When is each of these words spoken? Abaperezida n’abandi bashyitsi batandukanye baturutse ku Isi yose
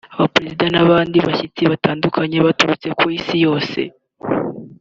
Abaperezida 0.15 0.65
n’abandi 0.73 1.17
bashyitsi 1.25 1.61
batandukanye 1.71 2.37
baturutse 2.45 2.87
ku 2.99 3.05
Isi 3.17 3.35
yose 3.45 3.79